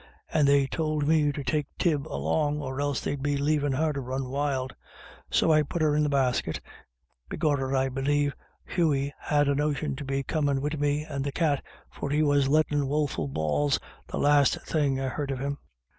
And 0.33 0.47
they 0.47 0.65
tould 0.65 1.07
me 1.07 1.31
to 1.31 1.43
take 1.43 1.67
Tib 1.77 2.07
along, 2.07 2.59
or 2.59 2.81
else 2.81 3.01
they'd 3.01 3.21
be 3.21 3.37
lavin' 3.37 3.73
her 3.73 3.93
to 3.93 4.01
run 4.01 4.29
wild; 4.31 4.73
so 5.29 5.51
I 5.53 5.61
put 5.61 5.83
her 5.83 5.95
in 5.95 6.01
the 6.01 6.09
basket. 6.09 6.59
Begorrah, 7.29 7.77
I 7.77 7.87
believe 7.87 8.33
Hughey 8.65 9.13
had 9.19 9.47
a 9.47 9.53
notion 9.53 9.95
to 9.97 10.03
be 10.03 10.23
comin* 10.23 10.59
wid 10.59 10.79
me 10.79 11.03
and 11.03 11.23
the 11.23 11.31
cat, 11.31 11.63
for 11.91 12.09
he 12.09 12.23
was 12.23 12.47
lettin' 12.49 12.87
woful 12.87 13.27
bawls 13.27 13.79
the 14.07 14.17
last 14.17 14.59
thing 14.65 14.99
I 14.99 15.07
heard 15.07 15.29
of 15.29 15.37
him. 15.37 15.59